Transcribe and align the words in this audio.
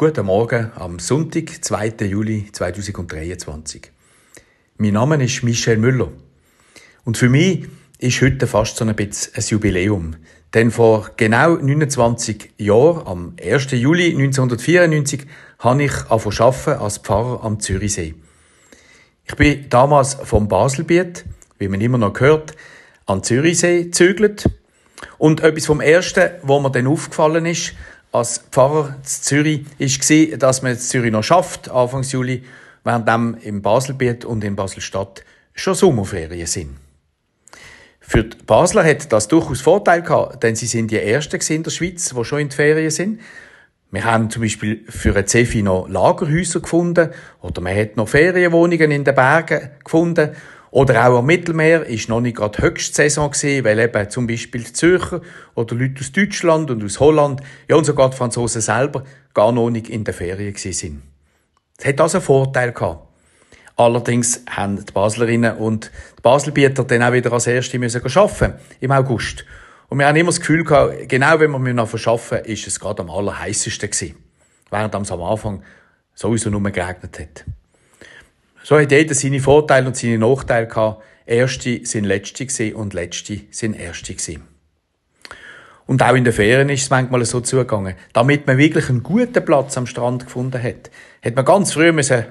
Guten 0.00 0.24
Morgen 0.24 0.72
am 0.76 0.98
Sonntag, 0.98 1.62
2. 1.62 2.06
Juli 2.06 2.48
2023. 2.50 3.92
Mein 4.78 4.94
Name 4.94 5.22
ist 5.22 5.42
Michel 5.42 5.76
Müller. 5.76 6.08
Und 7.04 7.18
für 7.18 7.28
mich 7.28 7.66
ist 7.98 8.22
heute 8.22 8.46
fast 8.46 8.78
so 8.78 8.86
ein 8.86 8.96
bisschen 8.96 9.34
ein 9.34 9.42
Jubiläum. 9.42 10.16
Denn 10.54 10.70
vor 10.70 11.10
genau 11.18 11.56
29 11.56 12.52
Jahren, 12.56 13.06
am 13.06 13.34
1. 13.44 13.72
Juli 13.72 14.12
1994, 14.12 15.26
habe 15.58 15.82
ich 15.82 15.92
angefangen 16.08 16.80
als 16.80 16.96
Pfarrer 16.96 17.44
am 17.44 17.60
Zürichsee. 17.60 18.14
Ich 19.26 19.34
bin 19.36 19.68
damals 19.68 20.14
vom 20.14 20.48
Baselbiet, 20.48 21.26
wie 21.58 21.68
man 21.68 21.82
immer 21.82 21.98
noch 21.98 22.18
hört, 22.20 22.56
an 23.04 23.22
Zürichsee 23.22 23.84
gezögert. 23.84 24.48
Und 25.18 25.42
etwas 25.42 25.66
vom 25.66 25.82
Ersten, 25.82 26.30
wo 26.42 26.58
mir 26.58 26.70
dann 26.70 26.86
aufgefallen 26.86 27.44
ist, 27.44 27.74
als 28.12 28.44
Pfarrer 28.50 28.96
in 28.96 29.04
Zürich, 29.04 29.64
war, 29.78 30.38
dass 30.38 30.62
man 30.62 30.72
in 30.72 30.78
Zürich 30.78 31.12
noch 31.12 31.22
schafft, 31.22 31.70
Anfang 31.70 32.02
Juli, 32.02 32.44
während 32.84 33.08
dem 33.08 33.36
im 33.42 33.62
Baselbiet 33.62 34.24
und 34.24 34.42
in 34.44 34.56
Baselstadt 34.56 35.24
schon 35.54 35.74
Sommerferien 35.74 36.46
sind. 36.46 36.76
Für 38.00 38.24
die 38.24 38.36
Basler 38.44 38.84
hat 38.84 39.12
das 39.12 39.28
durchaus 39.28 39.60
Vorteil 39.60 40.02
gehabt, 40.02 40.42
denn 40.42 40.56
sie 40.56 40.66
sind 40.66 40.90
die 40.90 40.98
Ersten 40.98 41.38
in 41.52 41.62
der 41.62 41.70
Schweiz, 41.70 42.12
die 42.12 42.24
schon 42.24 42.40
in 42.40 42.48
die 42.48 42.56
Ferien 42.56 42.90
sind. 42.90 43.20
Wir 43.92 44.04
haben 44.04 44.30
zum 44.30 44.42
Beispiel 44.42 44.84
für 44.88 45.14
ein 45.16 45.26
Zefi 45.26 45.62
noch 45.62 45.88
Lagerhäuser 45.88 46.60
gefunden 46.60 47.10
oder 47.40 47.60
man 47.60 47.76
hat 47.76 47.96
noch 47.96 48.08
Ferienwohnungen 48.08 48.90
in 48.90 49.04
den 49.04 49.14
Bergen 49.14 49.70
gefunden 49.84 50.30
oder 50.70 51.06
auch 51.06 51.18
am 51.18 51.26
Mittelmeer 51.26 51.84
ist 51.86 52.08
noch 52.08 52.20
nicht 52.20 52.36
gerade 52.36 52.62
Höchstsaison 52.62 53.30
gewesen, 53.30 53.64
weil 53.64 53.78
eben 53.78 54.10
zum 54.10 54.26
Beispiel 54.26 54.62
die 54.62 54.72
Zürcher 54.72 55.20
oder 55.54 55.74
Leute 55.74 56.00
aus 56.00 56.12
Deutschland 56.12 56.70
und 56.70 56.84
aus 56.84 57.00
Holland, 57.00 57.40
ja 57.68 57.76
und 57.76 57.84
sogar 57.84 58.10
die 58.10 58.16
Franzosen 58.16 58.60
selber, 58.60 59.04
gar 59.34 59.50
noch 59.50 59.70
nicht 59.70 59.88
in 59.88 60.04
der 60.04 60.14
Ferien 60.14 60.54
sind. 60.54 61.02
Es 61.76 61.86
hat 61.86 62.00
also 62.00 62.18
einen 62.18 62.24
Vorteil 62.24 62.72
gehabt. 62.72 63.08
Allerdings 63.76 64.44
haben 64.48 64.84
die 64.84 64.92
Baslerinnen 64.92 65.56
und 65.56 65.90
die 66.18 66.22
Baselbieter 66.22 66.84
dann 66.84 67.02
auch 67.02 67.12
wieder 67.12 67.32
als 67.32 67.46
Erste 67.46 67.78
müssen 67.78 68.04
arbeiten 68.04 68.54
im 68.80 68.92
August. 68.92 69.44
Und 69.88 69.98
wir 69.98 70.06
haben 70.06 70.16
immer 70.16 70.28
das 70.28 70.38
Gefühl 70.38 70.62
gehabt, 70.62 71.08
genau 71.08 71.40
wenn 71.40 71.50
wir 71.50 71.74
noch 71.74 71.88
verschaffen, 71.88 72.38
ist 72.44 72.66
es 72.66 72.78
gerade 72.78 73.02
am 73.02 73.10
allerheißesten 73.10 73.90
gewesen. 73.90 74.16
Während 74.70 74.94
es 74.94 75.10
am 75.10 75.22
Anfang 75.22 75.62
sowieso 76.14 76.50
nur 76.50 76.62
geregnet 76.70 77.18
hat. 77.18 77.44
So 78.62 78.78
hat 78.78 78.92
jeder 78.92 79.14
seine 79.14 79.40
Vorteile 79.40 79.86
und 79.86 79.96
seine 79.96 80.18
Nachteile 80.18 80.66
gehabt. 80.66 81.02
Erste 81.26 81.84
sind 81.84 82.04
Letzte 82.04 82.46
gewesen 82.46 82.74
und 82.74 82.94
Letzte 82.94 83.40
sind 83.50 83.74
Erste 83.74 84.14
gewesen. 84.14 84.42
Und 85.86 86.02
auch 86.02 86.14
in 86.14 86.24
den 86.24 86.32
Ferien 86.32 86.68
ist 86.68 86.82
es 86.82 86.90
manchmal 86.90 87.24
so 87.24 87.40
zugegangen. 87.40 87.94
Damit 88.12 88.46
man 88.46 88.58
wirklich 88.58 88.88
einen 88.88 89.02
guten 89.02 89.44
Platz 89.44 89.76
am 89.76 89.86
Strand 89.86 90.24
gefunden 90.24 90.62
hat, 90.62 90.90
hat 91.24 91.34
man 91.34 91.44
ganz 91.44 91.72
früh 91.72 91.90
müssen 91.92 92.26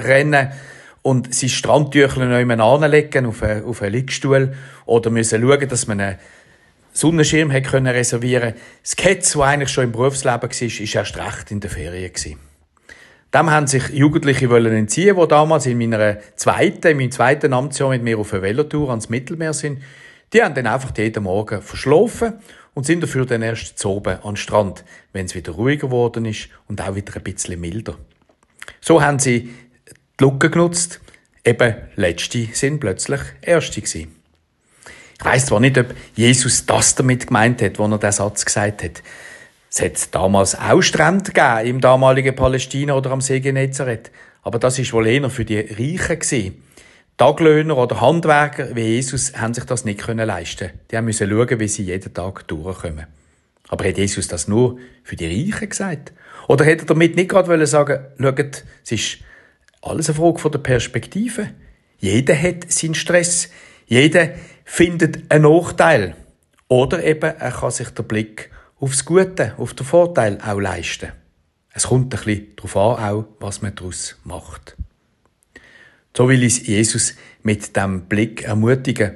rennen 0.00 0.52
und 1.02 1.34
sein 1.34 1.48
Strandtüchlein 1.48 2.58
noch 2.58 2.82
anlegen 2.82 3.26
auf 3.26 3.42
einen, 3.42 3.64
auf 3.64 3.82
einen 3.82 3.92
Liegestuhl 3.92 4.54
oder 4.86 5.10
müssen 5.10 5.40
schauen, 5.40 5.68
dass 5.68 5.86
man 5.86 6.00
einen 6.00 6.18
Sonnenschirm 6.92 7.52
hat 7.52 7.72
reservieren. 7.72 8.54
Das 8.82 8.96
Ketz, 8.96 9.32
das 9.32 9.42
eigentlich 9.42 9.70
schon 9.70 9.84
im 9.84 9.92
Berufsleben 9.92 10.42
war, 10.42 10.50
ist 10.50 10.94
erst 10.94 11.16
recht 11.16 11.50
in 11.50 11.60
den 11.60 11.70
Ferien 11.70 12.12
gewesen. 12.12 12.51
Dem 13.34 13.50
haben 13.50 13.66
sich 13.66 13.88
Jugendliche 13.88 14.50
wollen 14.50 14.74
entziehen, 14.74 15.16
die 15.18 15.28
damals 15.28 15.64
in 15.64 15.78
meiner 15.78 16.18
zweiten, 16.36 16.88
in 16.88 16.96
meinem 16.98 17.10
zweiten 17.10 17.52
Amtsjahr 17.54 17.90
mit 17.90 18.02
mir 18.02 18.18
auf 18.18 18.32
einer 18.32 18.42
Velotour 18.42 18.90
ans 18.90 19.08
Mittelmeer 19.08 19.54
sind. 19.54 19.82
Die 20.32 20.42
haben 20.42 20.54
dann 20.54 20.66
einfach 20.66 20.96
jeden 20.96 21.24
Morgen 21.24 21.62
verschlafen 21.62 22.34
und 22.74 22.84
sind 22.84 23.02
dafür 23.02 23.24
dann 23.24 23.42
erst 23.42 23.78
zu 23.78 23.90
oben 23.90 24.18
den 24.22 24.36
Strand, 24.36 24.84
wenn 25.12 25.26
es 25.26 25.34
wieder 25.34 25.52
ruhiger 25.52 25.88
geworden 25.88 26.26
ist 26.26 26.48
und 26.68 26.80
auch 26.82 26.94
wieder 26.94 27.16
ein 27.16 27.22
bisschen 27.22 27.58
milder. 27.58 27.96
So 28.80 29.02
haben 29.02 29.18
sie 29.18 29.50
die 30.18 30.24
Lücke 30.24 30.50
genutzt. 30.50 31.00
Eben, 31.44 31.74
Letzte 31.96 32.48
sind 32.52 32.80
plötzlich 32.80 33.20
Erste 33.40 33.80
gewesen. 33.80 34.14
Ich 35.18 35.24
weiss 35.24 35.46
zwar 35.46 35.60
nicht, 35.60 35.78
ob 35.78 35.86
Jesus 36.14 36.66
das 36.66 36.94
damit 36.96 37.28
gemeint 37.28 37.62
hat, 37.62 37.78
wo 37.78 37.86
er 37.86 37.98
den 37.98 38.12
Satz 38.12 38.44
gesagt 38.44 38.82
hat. 38.82 39.02
Es 39.74 39.80
hat 39.80 40.14
damals 40.14 40.54
auch 40.54 40.82
Strände 40.82 41.32
gegeben 41.32 41.66
im 41.66 41.80
damaligen 41.80 42.36
Palästina 42.36 42.92
oder 42.92 43.10
am 43.10 43.22
See 43.22 43.40
Genezareth. 43.40 44.10
Aber 44.42 44.58
das 44.58 44.78
ist 44.78 44.92
wohl 44.92 45.06
eher 45.06 45.30
für 45.30 45.46
die 45.46 45.60
Reichen 45.60 46.18
gewesen. 46.18 46.62
Taglöhner 47.16 47.78
oder 47.78 48.02
Handwerker 48.02 48.76
wie 48.76 48.82
Jesus 48.82 49.32
haben 49.34 49.54
sich 49.54 49.64
das 49.64 49.86
nicht 49.86 50.00
können 50.00 50.26
leisten. 50.26 50.72
Die 50.90 50.96
haben 50.98 51.06
müssen 51.06 51.26
schauen, 51.30 51.58
wie 51.58 51.68
sie 51.68 51.84
jeden 51.84 52.12
Tag 52.12 52.46
durchkommen. 52.48 53.06
Aber 53.68 53.88
hat 53.88 53.96
Jesus 53.96 54.28
das 54.28 54.46
nur 54.46 54.78
für 55.04 55.16
die 55.16 55.26
Reichen 55.26 55.70
gesagt? 55.70 56.12
Oder 56.48 56.66
hätte 56.66 56.82
er 56.82 56.88
damit 56.88 57.16
nicht 57.16 57.30
gerade 57.30 57.66
sagen 57.66 58.04
schaut, 58.18 58.64
es 58.84 58.92
ist 58.92 59.18
alles 59.80 60.10
eine 60.10 60.18
Frage 60.18 60.50
der 60.50 60.58
Perspektive. 60.58 61.48
Jeder 61.98 62.36
hat 62.36 62.70
seinen 62.70 62.94
Stress. 62.94 63.48
Jeder 63.86 64.34
findet 64.66 65.32
einen 65.32 65.50
Nachteil. 65.50 66.14
Oder 66.68 67.02
eben, 67.02 67.34
er 67.38 67.52
kann 67.52 67.70
sich 67.70 67.88
den 67.88 68.06
Blick 68.06 68.50
aufs 68.82 69.04
Gute, 69.04 69.54
auf 69.58 69.74
den 69.74 69.86
Vorteil 69.86 70.38
auch 70.44 70.58
leisten. 70.58 71.12
Es 71.72 71.84
kommt 71.84 72.12
ein 72.12 72.20
bisschen 72.20 72.56
darauf 72.56 72.76
an, 72.76 73.04
auch, 73.04 73.24
was 73.38 73.62
man 73.62 73.74
daraus 73.76 74.18
macht. 74.24 74.76
So 76.14 76.28
will 76.28 76.42
uns 76.42 76.66
Jesus 76.66 77.14
mit 77.44 77.76
dem 77.76 78.02
Blick 78.06 78.42
ermutigen, 78.42 79.12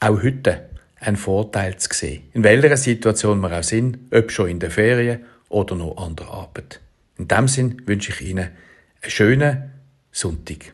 auch 0.00 0.22
heute 0.22 0.70
einen 1.00 1.16
Vorteil 1.16 1.76
zu 1.78 1.88
sehen. 1.92 2.22
In 2.32 2.44
welcher 2.44 2.76
Situation 2.76 3.40
wir 3.40 3.58
auch 3.58 3.64
sind, 3.64 3.98
ob 4.12 4.30
schon 4.30 4.50
in 4.50 4.60
der 4.60 4.70
Ferien 4.70 5.24
oder 5.48 5.74
noch 5.74 5.96
an 5.96 6.14
der 6.14 6.28
Arbeit. 6.28 6.80
In 7.18 7.26
dem 7.26 7.48
Sinn 7.48 7.82
wünsche 7.86 8.12
ich 8.12 8.20
Ihnen 8.20 8.50
einen 9.02 9.10
schönen 9.10 9.72
Sonntag. 10.12 10.72